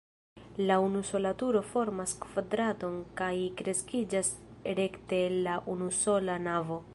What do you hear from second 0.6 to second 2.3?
La unusola turo formas